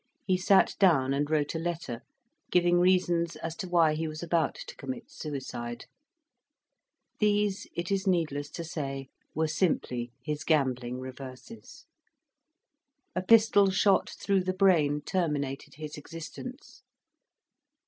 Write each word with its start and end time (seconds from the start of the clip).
he 0.25 0.35
sat 0.35 0.75
down 0.79 1.13
and 1.13 1.29
wrote 1.29 1.53
a 1.53 1.59
letter, 1.59 2.01
giving 2.49 2.79
reasons 2.79 3.35
as 3.35 3.55
to 3.55 3.69
why 3.69 3.93
he 3.93 4.07
was 4.07 4.23
about 4.23 4.55
to 4.55 4.75
commit 4.75 5.11
suicide: 5.11 5.85
these, 7.19 7.67
it 7.75 7.91
is 7.91 8.07
needless 8.07 8.49
to 8.49 8.63
say, 8.63 9.09
were 9.35 9.47
simply 9.47 10.11
his 10.23 10.43
gambling 10.43 10.99
reverses. 10.99 11.85
A 13.15 13.21
pistol 13.21 13.69
shot 13.69 14.09
through 14.19 14.43
the 14.43 14.55
brain 14.55 15.01
terminated 15.01 15.75
his 15.75 15.95
existence. 15.97 16.81